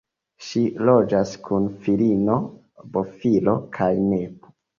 [0.43, 2.39] Ŝi loĝas kun filino,
[2.97, 4.57] bofilo kaj nepo.